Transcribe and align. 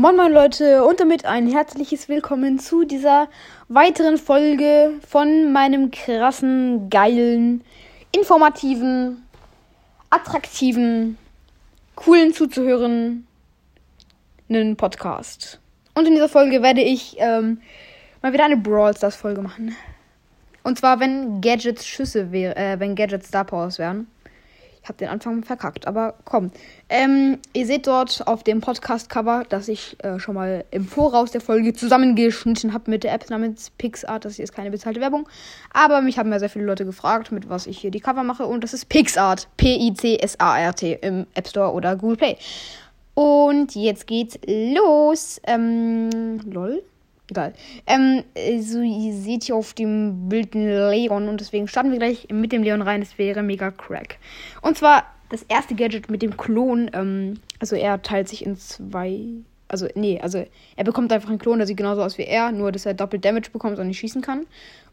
Moin 0.00 0.16
moin 0.16 0.32
Leute 0.32 0.82
und 0.82 0.98
damit 0.98 1.26
ein 1.26 1.46
herzliches 1.46 2.08
Willkommen 2.08 2.58
zu 2.58 2.84
dieser 2.84 3.28
weiteren 3.68 4.16
Folge 4.16 4.92
von 5.06 5.52
meinem 5.52 5.90
krassen, 5.90 6.88
geilen, 6.88 7.62
informativen, 8.10 9.22
attraktiven, 10.08 11.18
coolen 11.96 12.32
zuzuhören 12.32 13.26
einen 14.48 14.74
Podcast. 14.74 15.60
Und 15.92 16.06
in 16.06 16.14
dieser 16.14 16.30
Folge 16.30 16.62
werde 16.62 16.80
ich 16.80 17.16
ähm, 17.18 17.60
mal 18.22 18.32
wieder 18.32 18.46
eine 18.46 18.56
Brawl 18.56 18.96
Stars 18.96 19.16
Folge 19.16 19.42
machen. 19.42 19.76
Und 20.62 20.78
zwar, 20.78 20.98
wenn 20.98 21.42
Gadgets 21.42 21.86
Schüsse 21.86 22.32
wären, 22.32 22.56
äh, 22.56 22.80
wenn 22.80 22.94
Gadgets 22.94 23.28
Star 23.28 23.44
Powers 23.44 23.78
wären. 23.78 24.06
Ich 24.82 24.88
habe 24.88 24.96
den 24.96 25.08
Anfang 25.08 25.42
verkackt, 25.44 25.86
aber 25.86 26.14
komm. 26.24 26.50
Ähm, 26.88 27.38
ihr 27.52 27.66
seht 27.66 27.86
dort 27.86 28.26
auf 28.26 28.42
dem 28.42 28.60
Podcast-Cover, 28.60 29.44
dass 29.48 29.68
ich 29.68 29.96
äh, 30.02 30.18
schon 30.18 30.34
mal 30.34 30.64
im 30.70 30.86
Voraus 30.86 31.30
der 31.30 31.42
Folge 31.42 31.74
zusammengeschnitten 31.74 32.72
habe 32.72 32.90
mit 32.90 33.04
der 33.04 33.12
App 33.12 33.28
namens 33.28 33.70
PixArt. 33.70 34.24
Das 34.24 34.36
hier 34.36 34.44
ist 34.44 34.54
keine 34.54 34.70
bezahlte 34.70 35.00
Werbung. 35.00 35.28
Aber 35.72 36.00
mich 36.00 36.18
haben 36.18 36.32
ja 36.32 36.38
sehr 36.38 36.48
viele 36.48 36.64
Leute 36.64 36.86
gefragt, 36.86 37.30
mit 37.30 37.50
was 37.50 37.66
ich 37.66 37.78
hier 37.78 37.90
die 37.90 38.00
Cover 38.00 38.22
mache. 38.22 38.46
Und 38.46 38.64
das 38.64 38.72
ist 38.72 38.88
PixArt. 38.88 39.48
P-I-C-S-A-R-T 39.58 40.98
im 41.02 41.26
App 41.34 41.48
Store 41.48 41.72
oder 41.72 41.96
Google 41.96 42.16
Play. 42.16 42.36
Und 43.14 43.74
jetzt 43.74 44.06
geht's 44.06 44.38
los. 44.46 45.40
Ähm, 45.46 46.40
lol. 46.50 46.82
Egal. 47.30 47.52
Ähm, 47.86 48.24
so, 48.60 48.80
ihr 48.80 49.14
seht 49.14 49.44
hier 49.44 49.54
auf 49.54 49.72
dem 49.72 50.28
Bild 50.28 50.54
einen 50.54 50.90
Leon 50.90 51.28
und 51.28 51.40
deswegen 51.40 51.68
starten 51.68 51.92
wir 51.92 51.98
gleich 51.98 52.26
mit 52.32 52.50
dem 52.50 52.64
Leon 52.64 52.82
rein. 52.82 53.00
Das 53.00 53.18
wäre 53.18 53.42
mega 53.42 53.70
crack. 53.70 54.18
Und 54.62 54.76
zwar 54.76 55.04
das 55.28 55.44
erste 55.44 55.76
Gadget 55.76 56.10
mit 56.10 56.22
dem 56.22 56.36
Klon. 56.36 56.90
Ähm, 56.92 57.38
also 57.60 57.76
er 57.76 58.02
teilt 58.02 58.28
sich 58.28 58.44
in 58.44 58.56
zwei. 58.56 59.20
Also, 59.68 59.86
nee, 59.94 60.20
also 60.20 60.44
er 60.74 60.84
bekommt 60.84 61.12
einfach 61.12 61.28
einen 61.28 61.38
Klon, 61.38 61.58
der 61.58 61.68
sieht 61.68 61.76
genauso 61.76 62.02
aus 62.02 62.18
wie 62.18 62.24
er, 62.24 62.50
nur 62.50 62.72
dass 62.72 62.84
er 62.84 62.94
doppelt 62.94 63.24
Damage 63.24 63.50
bekommt 63.52 63.78
und 63.78 63.86
nicht 63.86 64.00
schießen 64.00 64.22
kann. 64.22 64.46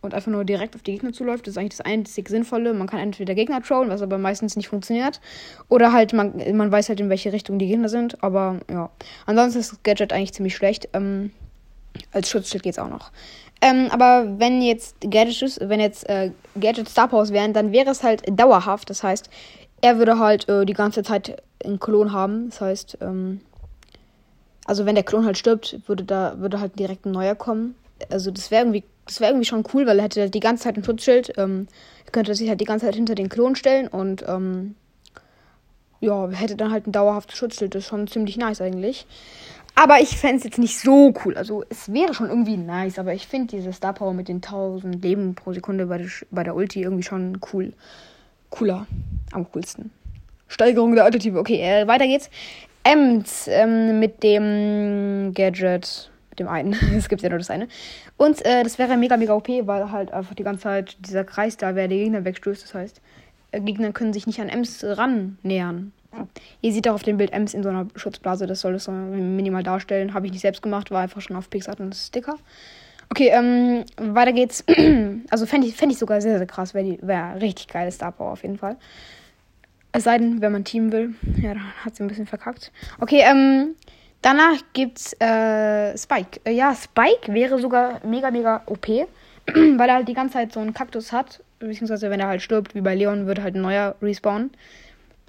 Und 0.00 0.14
einfach 0.14 0.30
nur 0.30 0.44
direkt 0.44 0.76
auf 0.76 0.82
die 0.82 0.92
Gegner 0.92 1.12
zuläuft. 1.12 1.46
Das 1.46 1.54
ist 1.54 1.58
eigentlich 1.58 1.76
das 1.76 1.84
einzig 1.84 2.28
Sinnvolle. 2.28 2.72
Man 2.72 2.86
kann 2.86 3.00
entweder 3.00 3.34
Gegner 3.34 3.60
trollen, 3.60 3.90
was 3.90 4.00
aber 4.00 4.16
meistens 4.16 4.56
nicht 4.56 4.68
funktioniert. 4.68 5.20
Oder 5.68 5.92
halt, 5.92 6.14
man, 6.14 6.40
man 6.56 6.72
weiß 6.72 6.88
halt, 6.88 7.00
in 7.00 7.10
welche 7.10 7.34
Richtung 7.34 7.58
die 7.58 7.66
Gegner 7.66 7.90
sind. 7.90 8.22
Aber 8.22 8.60
ja. 8.70 8.88
Ansonsten 9.26 9.58
ist 9.58 9.72
das 9.72 9.82
Gadget 9.82 10.14
eigentlich 10.14 10.32
ziemlich 10.32 10.56
schlecht. 10.56 10.88
Ähm, 10.94 11.32
als 12.12 12.28
Schutzschild 12.28 12.62
geht's 12.62 12.78
auch 12.78 12.88
noch. 12.88 13.10
Ähm, 13.62 13.88
aber 13.90 14.38
wenn 14.38 14.62
jetzt 14.62 14.96
Gadgets, 15.00 15.58
wenn 15.60 15.80
jetzt 15.80 16.08
äh, 16.08 16.32
Gadget 16.58 16.88
Star 16.88 17.08
Powers 17.08 17.32
wären, 17.32 17.52
dann 17.52 17.72
wäre 17.72 17.90
es 17.90 18.02
halt 18.02 18.22
dauerhaft. 18.26 18.88
Das 18.88 19.02
heißt, 19.02 19.28
er 19.82 19.98
würde 19.98 20.18
halt 20.18 20.48
äh, 20.48 20.64
die 20.64 20.72
ganze 20.72 21.02
Zeit 21.02 21.42
einen 21.64 21.78
Klon 21.78 22.12
haben. 22.12 22.50
Das 22.50 22.60
heißt, 22.60 22.98
ähm, 23.02 23.40
also 24.64 24.86
wenn 24.86 24.94
der 24.94 25.04
Klon 25.04 25.26
halt 25.26 25.36
stirbt, 25.36 25.78
würde 25.86 26.04
da 26.04 26.38
würde 26.38 26.60
halt 26.60 26.78
direkt 26.78 27.04
ein 27.04 27.12
neuer 27.12 27.34
kommen. 27.34 27.74
Also 28.10 28.30
das 28.30 28.50
wäre 28.50 28.62
irgendwie, 28.62 28.84
das 29.04 29.20
wäre 29.20 29.32
irgendwie 29.32 29.46
schon 29.46 29.64
cool, 29.74 29.86
weil 29.86 29.98
er 29.98 30.04
hätte 30.04 30.20
halt 30.22 30.34
die 30.34 30.40
ganze 30.40 30.64
Zeit 30.64 30.76
ein 30.76 30.84
Schutzschild. 30.84 31.32
Ähm, 31.36 31.66
könnte 32.12 32.34
sich 32.34 32.48
halt 32.48 32.60
die 32.60 32.64
ganze 32.64 32.86
Zeit 32.86 32.96
hinter 32.96 33.14
den 33.14 33.28
Klon 33.28 33.56
stellen 33.56 33.88
und 33.88 34.24
ähm, 34.26 34.74
ja, 36.00 36.28
hätte 36.30 36.56
dann 36.56 36.72
halt 36.72 36.86
ein 36.86 36.92
dauerhaftes 36.92 37.36
Schutzschild. 37.36 37.74
Das 37.74 37.84
ist 37.84 37.88
schon 37.88 38.08
ziemlich 38.08 38.36
nice 38.36 38.60
eigentlich. 38.60 39.06
Aber 39.74 40.00
ich 40.00 40.16
fände 40.16 40.36
es 40.36 40.44
jetzt 40.44 40.58
nicht 40.58 40.78
so 40.78 41.12
cool. 41.24 41.36
Also 41.36 41.64
es 41.68 41.92
wäre 41.92 42.14
schon 42.14 42.28
irgendwie 42.28 42.56
nice, 42.56 42.98
aber 42.98 43.14
ich 43.14 43.26
finde 43.26 43.56
diese 43.56 43.72
Star 43.72 43.94
Power 43.94 44.12
mit 44.12 44.28
den 44.28 44.36
1000 44.36 45.02
Leben 45.02 45.34
pro 45.34 45.52
Sekunde 45.52 45.86
bei 45.86 45.98
der, 45.98 46.08
bei 46.30 46.44
der 46.44 46.54
Ulti 46.54 46.82
irgendwie 46.82 47.02
schon 47.02 47.38
cool. 47.52 47.72
Cooler. 48.50 48.86
Am 49.32 49.46
coolsten. 49.52 49.90
Steigerung 50.48 50.94
der 50.94 51.04
Additive. 51.06 51.38
Okay, 51.38 51.60
äh, 51.60 51.86
weiter 51.86 52.06
geht's. 52.06 52.28
Ems 52.82 53.46
ähm, 53.48 54.00
mit 54.00 54.22
dem 54.22 55.32
Gadget. 55.34 56.10
Mit 56.30 56.40
dem 56.40 56.48
einen. 56.48 56.72
es 56.96 57.08
gibt 57.08 57.22
ja 57.22 57.28
nur 57.28 57.38
das 57.38 57.50
eine. 57.50 57.68
Und 58.16 58.44
äh, 58.44 58.62
das 58.62 58.78
wäre 58.78 58.96
mega, 58.96 59.16
mega 59.16 59.34
OP, 59.34 59.48
weil 59.48 59.92
halt 59.92 60.12
einfach 60.12 60.34
die 60.34 60.42
ganze 60.42 60.64
Zeit 60.64 60.96
dieser 61.06 61.24
Kreis 61.24 61.56
da 61.56 61.74
wäre, 61.74 61.88
der 61.88 61.98
Gegner 61.98 62.24
wegstößt. 62.24 62.64
Das 62.64 62.74
heißt, 62.74 63.00
äh, 63.52 63.60
Gegner 63.60 63.92
können 63.92 64.12
sich 64.12 64.26
nicht 64.26 64.40
an 64.40 64.48
Ems 64.48 64.84
rannähern. 64.84 65.92
Ihr 66.60 66.72
seht 66.72 66.88
auch 66.88 66.94
auf 66.94 67.02
dem 67.02 67.16
Bild 67.16 67.32
Ems 67.32 67.54
in 67.54 67.62
so 67.62 67.68
einer 67.68 67.86
Schutzblase, 67.94 68.46
das 68.46 68.60
soll 68.60 68.74
das 68.74 68.84
so 68.84 68.92
minimal 68.92 69.62
darstellen. 69.62 70.14
Habe 70.14 70.26
ich 70.26 70.32
nicht 70.32 70.42
selbst 70.42 70.62
gemacht, 70.62 70.90
war 70.90 71.02
einfach 71.02 71.20
schon 71.20 71.36
auf 71.36 71.50
Pixar 71.50 71.78
und 71.78 71.94
Sticker. 71.94 72.36
Okay, 73.10 73.30
ähm, 73.32 73.84
weiter 73.96 74.32
geht's. 74.32 74.64
also 75.30 75.46
fände 75.46 75.66
ich, 75.66 75.74
fänd 75.74 75.92
ich 75.92 75.98
sogar 75.98 76.20
sehr, 76.20 76.38
sehr 76.38 76.46
krass. 76.46 76.74
Wäre 76.74 76.98
wär 77.02 77.40
richtig 77.40 77.68
geile 77.68 77.90
Star 77.90 78.12
Power 78.12 78.32
auf 78.32 78.42
jeden 78.42 78.58
Fall. 78.58 78.76
Es 79.92 80.04
sei 80.04 80.18
denn, 80.18 80.40
wenn 80.40 80.52
man 80.52 80.64
Team 80.64 80.92
will. 80.92 81.14
Ja, 81.40 81.54
dann 81.54 81.84
hat 81.84 81.96
sie 81.96 82.04
ein 82.04 82.08
bisschen 82.08 82.26
verkackt. 82.26 82.70
Okay, 83.00 83.22
ähm, 83.24 83.74
danach 84.22 84.58
gibt's 84.72 85.12
äh, 85.20 85.96
Spike. 85.98 86.40
Äh, 86.44 86.52
ja, 86.52 86.74
Spike 86.74 87.32
wäre 87.32 87.58
sogar 87.58 88.00
mega, 88.06 88.30
mega 88.30 88.62
OP. 88.66 88.88
weil 89.54 89.88
er 89.88 89.96
halt 89.96 90.08
die 90.08 90.14
ganze 90.14 90.34
Zeit 90.34 90.52
so 90.52 90.60
einen 90.60 90.74
Kaktus 90.74 91.12
hat. 91.12 91.42
Beziehungsweise, 91.58 92.10
wenn 92.10 92.20
er 92.20 92.28
halt 92.28 92.42
stirbt, 92.42 92.74
wie 92.74 92.80
bei 92.80 92.94
Leon, 92.94 93.26
würde 93.26 93.42
halt 93.42 93.54
ein 93.54 93.62
neuer 93.62 93.96
respawnen. 94.00 94.50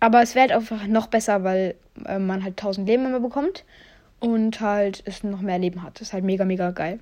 Aber 0.00 0.22
es 0.22 0.34
wäre 0.34 0.48
halt 0.48 0.52
einfach 0.52 0.86
noch 0.86 1.06
besser, 1.06 1.44
weil 1.44 1.74
äh, 2.06 2.18
man 2.18 2.42
halt 2.42 2.58
1000 2.58 2.88
Leben 2.88 3.04
immer 3.04 3.20
bekommt 3.20 3.64
und 4.18 4.60
halt 4.60 5.02
es 5.04 5.22
noch 5.22 5.42
mehr 5.42 5.58
Leben 5.58 5.82
hat. 5.82 5.96
Das 5.96 6.08
ist 6.08 6.12
halt 6.14 6.24
mega, 6.24 6.44
mega 6.44 6.70
geil. 6.70 7.00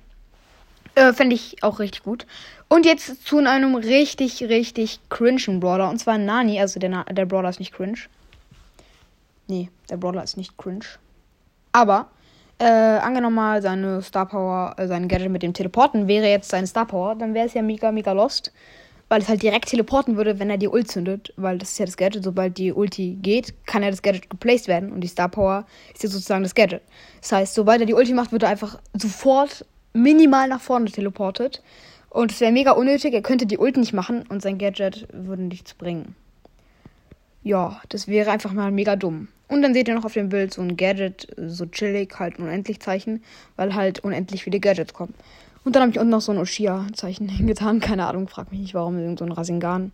Äh, 0.95 1.13
Fände 1.13 1.35
ich 1.35 1.63
auch 1.63 1.79
richtig 1.79 2.03
gut. 2.03 2.27
Und 2.67 2.85
jetzt 2.85 3.25
zu 3.25 3.37
einem 3.37 3.75
richtig, 3.75 4.43
richtig 4.43 4.99
cringen 5.09 5.59
Brawler. 5.59 5.89
Und 5.89 5.99
zwar 5.99 6.17
Nani. 6.17 6.59
Also 6.59 6.79
der, 6.79 6.89
Na 6.89 7.03
der 7.03 7.25
Brawler 7.25 7.49
ist 7.49 7.59
nicht 7.59 7.73
cringe. 7.73 7.99
Nee, 9.47 9.69
der 9.89 9.97
Brawler 9.97 10.23
ist 10.23 10.37
nicht 10.37 10.57
cringe. 10.57 10.85
Aber, 11.71 12.09
äh, 12.59 12.65
angenommen 12.65 13.35
mal 13.35 13.61
seine 13.61 14.01
Star 14.01 14.27
Power, 14.27 14.75
äh, 14.77 14.87
sein 14.87 15.07
Gadget 15.07 15.31
mit 15.31 15.43
dem 15.43 15.53
Teleporten 15.53 16.07
wäre 16.07 16.27
jetzt 16.27 16.49
seine 16.49 16.67
Star 16.67 16.85
Power, 16.85 17.15
dann 17.15 17.33
wäre 17.33 17.47
es 17.47 17.53
ja 17.53 17.61
mega, 17.61 17.91
mega 17.91 18.11
lost 18.11 18.51
weil 19.09 19.21
es 19.21 19.27
halt 19.27 19.41
direkt 19.41 19.69
teleporten 19.69 20.15
würde, 20.15 20.39
wenn 20.39 20.49
er 20.49 20.57
die 20.57 20.67
Ult 20.67 20.89
zündet, 20.89 21.33
weil 21.35 21.57
das 21.57 21.71
ist 21.71 21.79
ja 21.79 21.85
das 21.85 21.97
Gadget, 21.97 22.23
sobald 22.23 22.57
die 22.57 22.71
Ulti 22.71 23.17
geht, 23.21 23.53
kann 23.65 23.83
ja 23.83 23.89
das 23.89 24.01
Gadget 24.01 24.29
geplaced 24.29 24.67
werden 24.67 24.91
und 24.91 25.01
die 25.01 25.07
Star 25.07 25.27
Power 25.27 25.65
ist 25.93 26.03
ja 26.03 26.09
sozusagen 26.09 26.43
das 26.43 26.55
Gadget. 26.55 26.81
Das 27.21 27.31
heißt, 27.31 27.55
sobald 27.55 27.81
er 27.81 27.87
die 27.87 27.95
Ulti 27.95 28.13
macht, 28.13 28.31
wird 28.31 28.43
er 28.43 28.49
einfach 28.49 28.79
sofort 28.93 29.65
minimal 29.93 30.47
nach 30.47 30.61
vorne 30.61 30.91
teleportet 30.91 31.61
und 32.09 32.31
es 32.31 32.39
wäre 32.39 32.51
mega 32.51 32.71
unnötig, 32.71 33.13
er 33.13 33.21
könnte 33.21 33.45
die 33.45 33.57
Ulti 33.57 33.79
nicht 33.79 33.93
machen 33.93 34.23
und 34.29 34.41
sein 34.41 34.57
Gadget 34.57 35.07
würde 35.11 35.43
nichts 35.43 35.73
bringen. 35.73 36.15
Ja, 37.43 37.81
das 37.89 38.07
wäre 38.07 38.31
einfach 38.31 38.53
mal 38.53 38.71
mega 38.71 38.95
dumm. 38.95 39.29
Und 39.47 39.63
dann 39.63 39.73
seht 39.73 39.87
ihr 39.87 39.95
noch 39.95 40.05
auf 40.05 40.13
dem 40.13 40.29
Bild 40.29 40.53
so 40.53 40.61
ein 40.61 40.77
Gadget, 40.77 41.27
so 41.35 41.65
chillig, 41.65 42.19
halt 42.19 42.37
ein 42.37 42.43
unendlich 42.43 42.79
Zeichen, 42.79 43.23
weil 43.55 43.73
halt 43.73 43.99
unendlich 43.99 44.43
viele 44.43 44.59
Gadgets 44.59 44.93
kommen. 44.93 45.15
Und 45.69 45.75
dann 45.75 45.83
habe 45.83 45.91
ich 45.91 45.99
unten 45.99 46.09
noch 46.09 46.21
so 46.21 46.31
ein 46.31 46.39
Oshia-Zeichen 46.39 47.29
hingetan. 47.29 47.79
Keine 47.79 48.07
Ahnung, 48.07 48.27
frag 48.27 48.49
mich 48.49 48.59
nicht 48.59 48.73
warum. 48.73 48.97
Irgend 48.97 49.19
so 49.19 49.25
ein 49.25 49.31
Rasengan. 49.31 49.91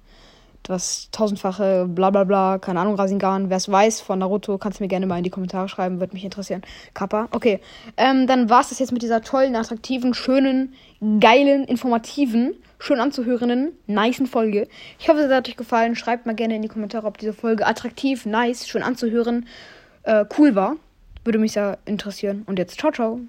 Das 0.64 1.10
tausendfache 1.12 1.86
bla 1.86 2.12
bla 2.12 2.24
bla. 2.24 2.60
Keine 2.60 2.80
Ahnung, 2.80 2.96
Rasengan. 2.96 3.50
Wer 3.50 3.58
es 3.58 3.70
weiß 3.70 4.00
von 4.00 4.20
Naruto, 4.20 4.58
kannst 4.58 4.80
du 4.80 4.86
mir 4.86 4.88
gerne 4.88 5.06
mal 5.06 5.18
in 5.18 5.26
die 5.26 5.30
Kommentare 5.30 5.68
schreiben. 5.68 6.00
Würde 6.00 6.14
mich 6.14 6.24
interessieren. 6.24 6.62
Kappa. 6.94 7.28
Okay. 7.32 7.60
Ähm, 7.98 8.26
dann 8.26 8.50
war 8.50 8.62
es 8.62 8.70
das 8.70 8.80
jetzt 8.80 8.94
mit 8.94 9.02
dieser 9.02 9.22
tollen, 9.22 9.54
attraktiven, 9.58 10.14
schönen, 10.14 10.76
geilen, 11.20 11.66
informativen, 11.66 12.56
schön 12.80 13.02
anzuhörenden, 13.02 13.74
niceen 13.86 14.28
Folge. 14.28 14.70
Ich 14.98 15.10
hoffe, 15.10 15.20
es 15.20 15.30
hat 15.30 15.50
euch 15.50 15.58
gefallen. 15.58 15.98
Schreibt 15.98 16.26
mal 16.26 16.36
gerne 16.36 16.56
in 16.56 16.62
die 16.62 16.70
Kommentare, 16.70 17.06
ob 17.06 17.18
diese 17.18 17.34
Folge 17.34 17.68
attraktiv, 17.68 18.26
nice, 18.26 18.66
schön 18.66 18.82
anzuhören, 18.82 19.46
äh, 20.04 20.24
cool 20.38 20.56
war. 20.56 20.78
Würde 21.26 21.38
mich 21.38 21.52
sehr 21.52 21.80
interessieren. 21.84 22.44
Und 22.46 22.60
jetzt 22.60 22.80
ciao, 22.80 22.94
ciao. 22.94 23.20